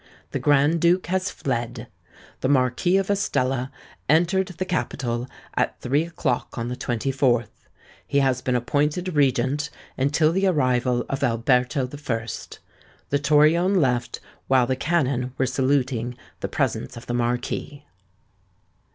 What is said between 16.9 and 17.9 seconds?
of the MARQUIS.'"